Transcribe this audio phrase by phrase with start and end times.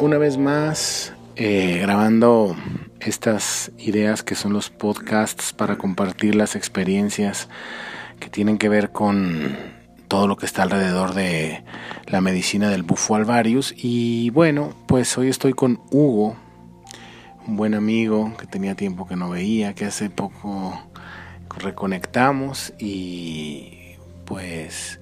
[0.00, 2.56] Una vez más, eh, grabando
[3.00, 7.48] estas ideas que son los podcasts para compartir las experiencias
[8.18, 9.56] que tienen que ver con
[10.08, 11.62] todo lo que está alrededor de
[12.06, 13.74] la medicina del bufo alvarius.
[13.76, 16.36] Y bueno, pues hoy estoy con Hugo,
[17.46, 20.78] un buen amigo que tenía tiempo que no veía, que hace poco
[21.58, 25.00] reconectamos y pues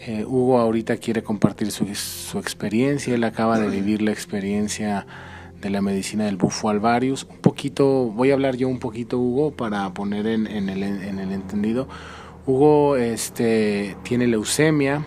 [0.00, 5.06] eh, Hugo ahorita quiere compartir su, su experiencia, él acaba de vivir la experiencia
[5.60, 7.26] de la medicina del bufo alvarius.
[7.28, 11.18] Un poquito, voy a hablar yo un poquito, Hugo, para poner en, en, el, en
[11.18, 11.88] el, entendido.
[12.46, 15.04] Hugo este, tiene leucemia,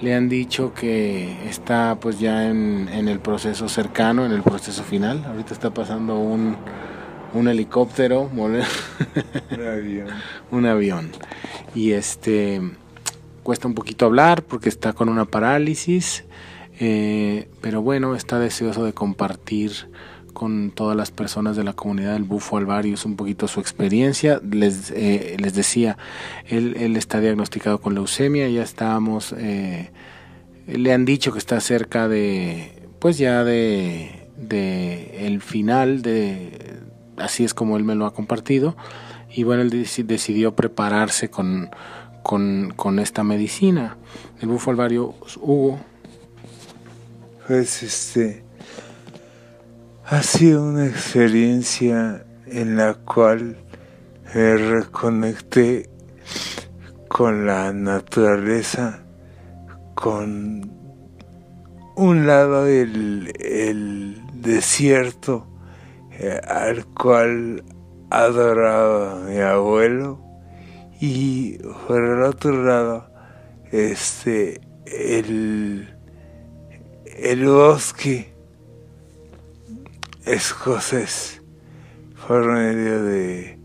[0.00, 4.82] le han dicho que está pues ya en, en, el proceso cercano, en el proceso
[4.82, 5.24] final.
[5.24, 6.56] Ahorita está pasando un,
[7.34, 8.62] un helicóptero, un
[9.60, 10.08] avión.
[10.50, 11.10] un avión.
[11.74, 12.60] Y este
[13.42, 16.24] cuesta un poquito hablar porque está con una parálisis
[16.84, 19.70] eh, pero bueno, está deseoso de compartir
[20.32, 24.40] con todas las personas de la comunidad del Bufo Alvarius un poquito su experiencia.
[24.50, 25.96] Les, eh, les decía,
[26.44, 29.92] él, él, está diagnosticado con leucemia, ya estábamos, eh,
[30.66, 36.80] le han dicho que está cerca de, pues ya de, de el final, de,
[37.16, 38.76] así es como él me lo ha compartido.
[39.32, 41.70] Y bueno, él decidió prepararse con,
[42.24, 43.98] con, con esta medicina.
[44.40, 45.78] El Bufo Alvarius Hugo
[47.46, 48.44] pues este
[50.04, 53.56] ha sido una experiencia en la cual
[54.34, 55.88] me reconecté
[57.08, 59.02] con la naturaleza,
[59.94, 60.70] con
[61.96, 65.46] un lado el, el desierto
[66.12, 67.64] eh, al cual
[68.10, 70.20] adoraba mi abuelo
[71.00, 73.10] y por el otro lado
[73.70, 75.88] este el
[77.16, 78.32] el bosque
[80.24, 81.42] escocés
[82.26, 83.58] por medio de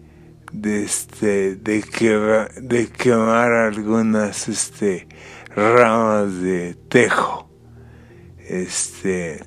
[0.51, 5.07] de este de quemar, de quemar algunas este
[5.55, 7.49] ramas de tejo.
[8.39, 9.43] Este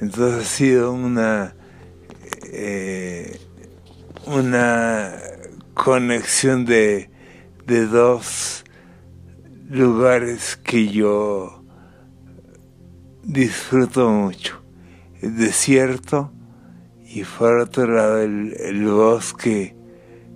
[0.00, 1.54] entonces ha sido una
[2.44, 3.40] eh,
[4.26, 5.16] una
[5.74, 7.10] conexión de,
[7.66, 8.64] de dos
[9.70, 11.57] lugares que yo
[13.28, 14.60] disfruto mucho.
[15.20, 16.32] El desierto
[17.04, 19.76] y por otro lado el, bosque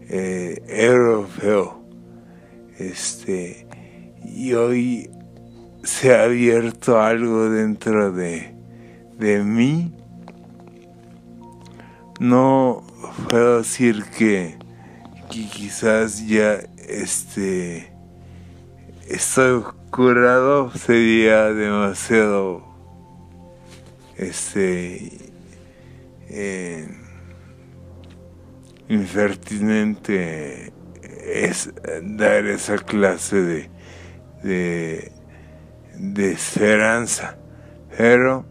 [0.09, 1.83] eh, europeo.
[2.79, 3.67] Este,
[4.25, 5.11] y hoy
[5.83, 8.55] se ha abierto algo dentro de,
[9.19, 9.95] de mí.
[12.21, 12.85] No
[13.29, 14.59] puedo decir que,
[15.31, 17.91] que quizás ya este
[19.09, 22.72] estoy curado, sería demasiado
[24.23, 25.19] este
[26.29, 26.89] eh,
[31.25, 31.73] es
[32.03, 33.71] dar esa clase de,
[34.43, 35.13] de,
[35.97, 37.39] de esperanza,
[37.97, 38.45] pero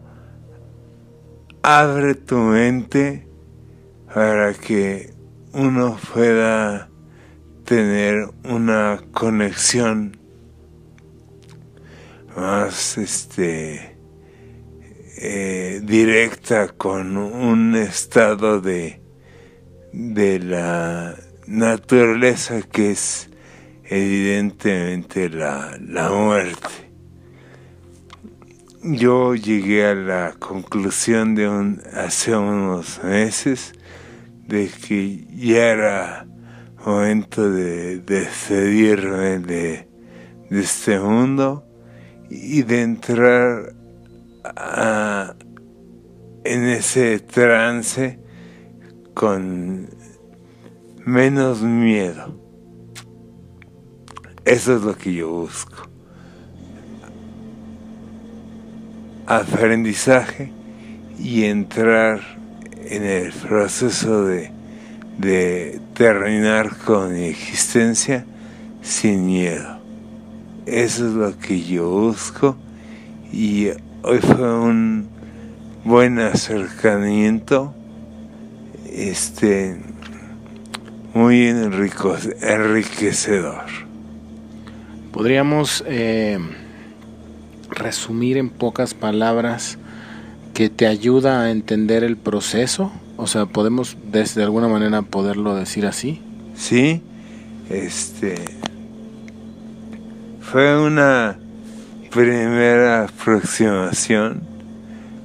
[1.62, 3.26] abre tu mente
[4.12, 5.12] para que
[5.52, 6.88] uno pueda
[7.64, 10.16] tener una conexión
[12.36, 13.91] más este
[15.24, 19.00] eh, directa con un estado de,
[19.92, 21.14] de la
[21.46, 23.30] naturaleza que es
[23.84, 26.90] evidentemente la, la muerte.
[28.82, 33.74] Yo llegué a la conclusión de un, hace unos meses
[34.48, 36.26] de que ya era
[36.84, 39.88] momento de despedirme de,
[40.50, 41.64] de este mundo
[42.28, 43.81] y de entrar
[46.44, 48.18] en ese trance
[49.14, 49.88] con
[51.04, 52.38] menos miedo.
[54.44, 55.88] Eso es lo que yo busco.
[59.26, 60.52] Aprendizaje
[61.18, 62.20] y entrar
[62.84, 64.50] en el proceso de,
[65.18, 68.26] de terminar con mi existencia
[68.80, 69.78] sin miedo.
[70.66, 72.56] Eso es lo que yo busco
[73.32, 73.68] y
[74.02, 75.08] hoy fue un
[75.84, 77.72] buen acercamiento.
[78.90, 79.80] Este
[81.14, 83.64] muy enriquecedor.
[85.12, 86.38] Podríamos eh,
[87.70, 89.78] resumir en pocas palabras
[90.54, 95.86] que te ayuda a entender el proceso, o sea, podemos de alguna manera poderlo decir
[95.86, 96.20] así.
[96.54, 97.02] Sí,
[97.70, 98.34] este
[100.40, 101.38] fue una
[102.12, 104.42] primera aproximación,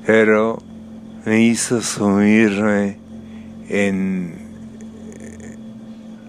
[0.05, 0.61] pero
[1.25, 2.97] me hizo sumirme
[3.69, 4.35] en,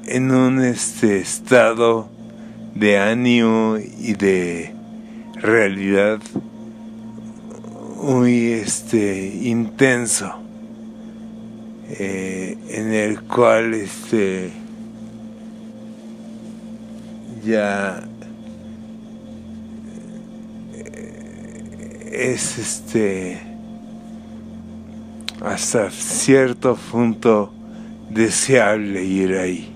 [0.07, 2.09] en un este estado
[2.75, 4.75] de ánimo y de
[5.35, 6.21] realidad
[8.03, 10.33] muy este intenso
[11.91, 14.51] eh, en el cual este
[17.45, 18.03] ya
[20.75, 23.41] eh, es este
[25.45, 27.53] hasta cierto punto
[28.11, 29.73] deseable ir ahí.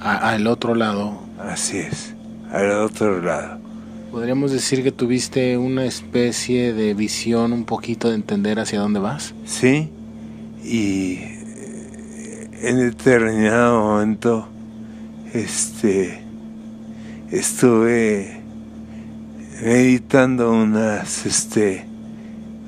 [0.00, 1.20] Al otro lado.
[1.38, 2.14] Así es,
[2.50, 3.58] al otro lado.
[4.10, 9.34] ¿Podríamos decir que tuviste una especie de visión, un poquito de entender hacia dónde vas?
[9.46, 9.88] Sí,
[10.62, 11.18] y
[12.60, 14.48] en determinado momento
[15.32, 16.22] este
[17.30, 18.41] estuve
[19.62, 21.86] meditando unas este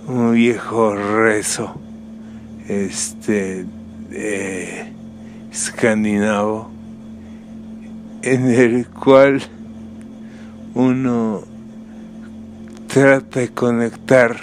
[0.06, 1.74] un viejo rezo
[2.68, 3.66] este
[5.50, 6.70] escandinavo
[8.22, 9.42] en el cual
[10.74, 11.42] uno
[12.86, 14.36] trata de conectar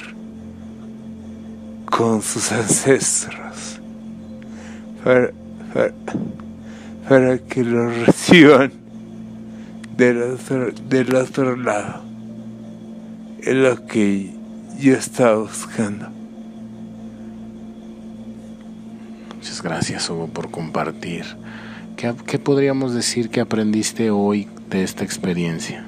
[1.86, 3.80] con sus ancestros
[5.06, 5.32] para,
[7.08, 8.74] para, que lo reciban
[9.96, 12.11] del otro, del otro lado.
[13.42, 14.30] Es lo que
[14.80, 16.10] yo estaba buscando.
[19.36, 21.26] Muchas gracias, Hugo, por compartir.
[21.98, 25.84] ¿Qué, ¿Qué, podríamos decir que aprendiste hoy de esta experiencia?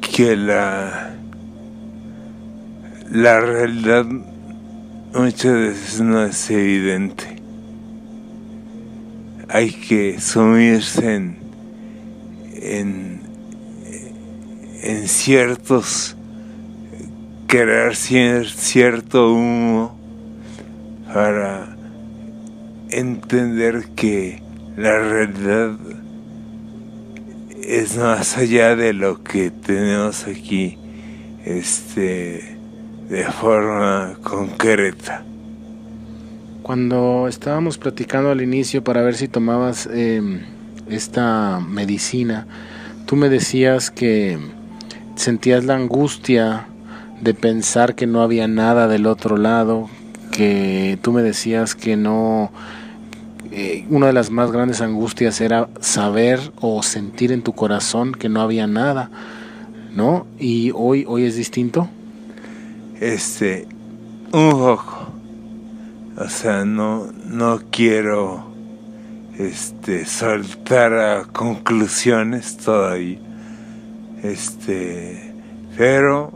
[0.00, 1.14] Que la,
[3.10, 4.06] la realidad
[5.12, 7.24] muchas veces no es evidente.
[9.48, 11.36] Hay que sumirse en,
[12.54, 13.09] en
[14.82, 16.16] en ciertos,
[17.46, 19.98] crear cierto humo
[21.12, 21.76] para
[22.90, 24.42] entender que
[24.76, 25.76] la realidad
[27.62, 30.78] es más allá de lo que tenemos aquí
[31.44, 32.58] este
[33.08, 35.24] de forma concreta.
[36.62, 40.20] Cuando estábamos platicando al inicio para ver si tomabas eh,
[40.88, 42.46] esta medicina
[43.10, 44.38] tú me decías que
[45.20, 46.66] sentías la angustia
[47.20, 49.90] de pensar que no había nada del otro lado,
[50.32, 52.50] que tú me decías que no,
[53.52, 58.30] eh, una de las más grandes angustias era saber o sentir en tu corazón que
[58.30, 59.10] no había nada,
[59.94, 60.26] ¿no?
[60.38, 61.90] Y hoy, hoy es distinto.
[62.98, 63.68] Este,
[64.32, 65.12] un poco.
[66.16, 68.46] O sea, no, no quiero
[69.38, 73.18] este, soltar a conclusiones todavía
[74.22, 75.32] este,
[75.76, 76.32] pero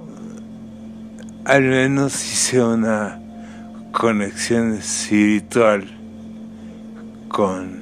[1.44, 3.20] al menos hice una
[3.92, 5.84] conexión espiritual
[7.28, 7.78] con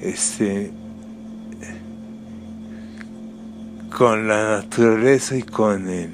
[0.00, 0.72] este
[3.96, 6.10] con la naturaleza y con el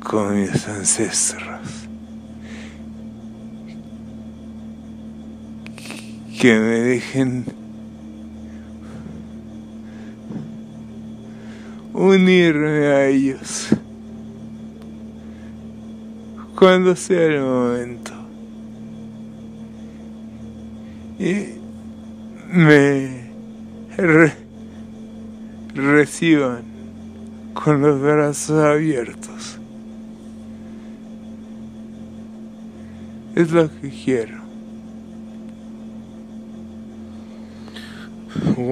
[0.00, 1.60] con mis ancestros.
[6.40, 7.44] Que me dejen
[12.00, 13.68] unirme a ellos
[16.54, 18.12] cuando sea el momento.
[21.18, 21.56] Y
[22.50, 23.30] me
[25.74, 26.62] reciban
[27.52, 29.58] con los brazos abiertos.
[33.34, 34.39] Es lo que quiero.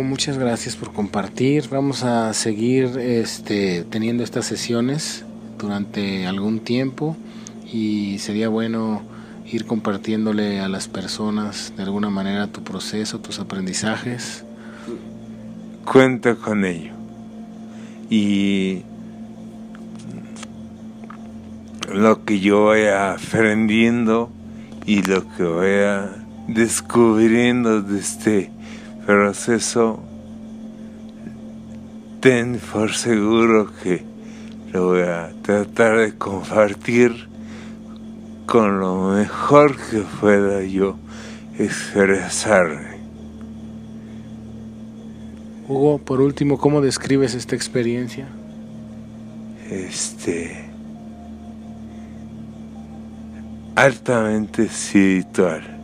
[0.03, 1.69] Muchas gracias por compartir.
[1.71, 5.25] Vamos a seguir este, teniendo estas sesiones
[5.59, 7.17] durante algún tiempo
[7.73, 9.03] y sería bueno
[9.47, 14.45] ir compartiéndole a las personas de alguna manera tu proceso, tus aprendizajes.
[15.85, 16.93] Cuenta con ello.
[18.09, 18.83] Y
[21.93, 24.31] lo que yo vaya aprendiendo
[24.87, 26.11] y lo que vaya
[26.47, 28.58] descubriendo de este
[29.09, 30.01] proceso,
[32.21, 34.05] ten por seguro que
[34.71, 37.27] lo voy a tratar de compartir
[38.45, 40.97] con lo mejor que pueda yo
[41.59, 42.99] expresarme.
[45.67, 48.29] Hugo, por último, ¿cómo describes esta experiencia?
[49.71, 50.69] Este
[53.75, 55.78] altamente espiritual.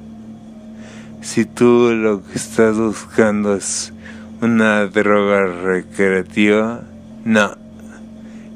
[1.25, 3.95] Si tú lo que estás buscando es
[4.43, 6.83] una droga recreativa,
[7.25, 7.50] no,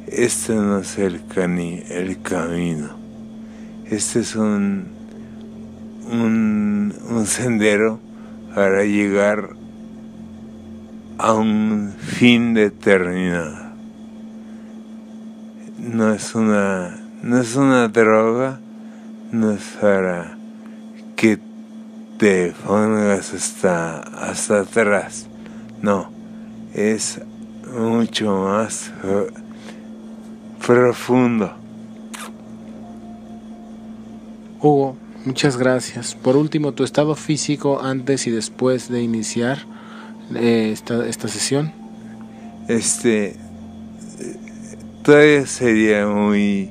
[0.06, 2.90] este no es el, camino.
[3.86, 4.84] Este es un,
[6.12, 8.00] un, un sendero
[8.54, 9.48] para llegar
[11.16, 13.56] a un fin determinado.
[15.78, 18.60] No es una, no es una droga,
[19.32, 20.36] no es para
[21.16, 21.47] que
[22.18, 25.26] te pongas hasta, hasta atrás.
[25.80, 26.10] No,
[26.74, 27.20] es
[27.72, 28.90] mucho más
[30.66, 31.52] profundo.
[34.60, 36.16] Hugo, muchas gracias.
[36.16, 39.58] Por último, tu estado físico antes y después de iniciar
[40.34, 41.72] eh, esta, esta sesión.
[42.66, 43.36] Este,
[45.04, 46.70] todavía sería muy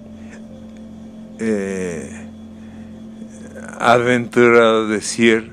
[1.39, 2.17] eh,
[3.80, 5.52] aventurado decir,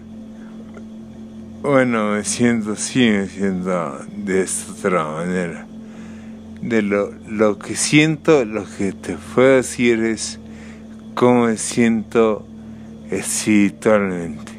[1.62, 5.66] bueno, me siento así, me siento de esta otra manera.
[6.60, 10.38] De lo, lo que siento, lo que te puedo decir es
[11.14, 12.46] cómo me siento
[13.10, 14.52] espiritualmente.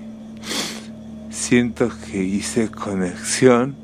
[1.29, 3.75] Siento que hice conexión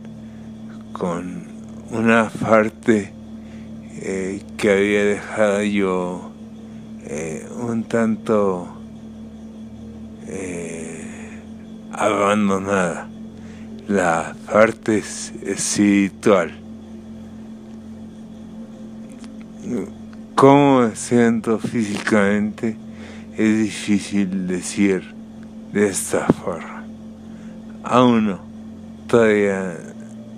[0.94, 1.44] con
[1.92, 3.12] una parte
[4.02, 6.32] eh, que había dejado yo
[7.06, 8.81] eh, un tanto
[10.28, 11.40] eh,
[11.92, 13.08] abandonada,
[13.88, 16.62] la parte espiritual
[20.36, 22.76] cómo me siento físicamente
[23.38, 25.04] es difícil decir
[25.72, 26.84] de esta forma.
[27.84, 28.40] Aún no,
[29.08, 29.78] todavía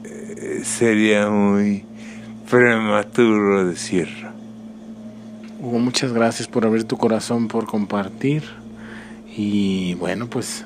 [0.04, 1.86] eh, sería muy
[2.50, 4.30] prematuro decirlo.
[5.62, 8.44] Hugo, muchas gracias por abrir tu corazón, por compartir.
[9.36, 10.66] Y bueno, pues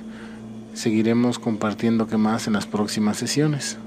[0.74, 3.78] seguiremos compartiendo qué más en las próximas sesiones.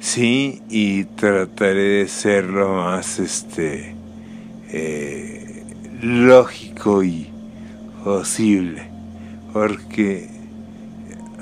[0.00, 3.94] Sí, y trataré de ser lo más este
[4.70, 5.64] eh,
[6.00, 7.28] lógico y
[8.02, 8.88] posible,
[9.52, 10.30] porque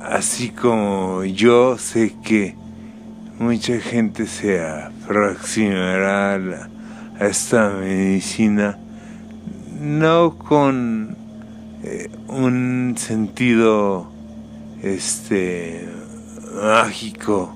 [0.03, 2.57] así como yo sé que
[3.39, 6.69] mucha gente se aproximará a,
[7.21, 8.79] esta medicina
[9.81, 11.17] no con
[11.91, 14.11] eh, un sentido
[14.83, 15.89] este
[16.63, 17.55] mágico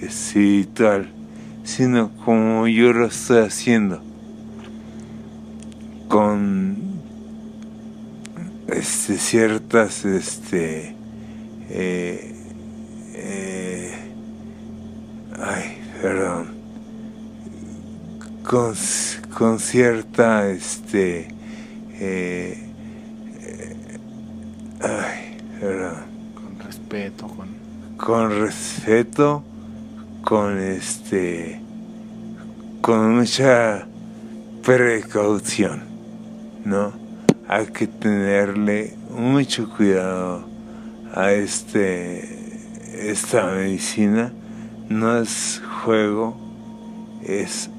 [0.00, 1.08] espiritual
[1.64, 4.00] sino como yo lo estoy haciendo
[6.08, 6.76] con
[8.68, 10.94] este, ciertas este
[11.70, 12.34] eh,
[13.14, 13.94] eh,
[15.40, 16.48] ay perdón
[18.44, 18.74] con,
[19.36, 21.28] con cierta este
[21.94, 22.58] eh,
[24.80, 26.04] ay perdón
[26.34, 26.56] con
[27.26, 27.48] con
[27.96, 29.42] con respeto
[30.22, 31.60] con este
[32.80, 33.86] con mucha
[34.62, 35.94] precaución
[36.64, 36.92] ¿no?
[37.46, 40.44] Hay que tenerle mucho cuidado
[41.14, 42.44] a este
[42.94, 44.32] esta medicina.
[44.88, 46.36] No es juego,
[47.22, 47.70] es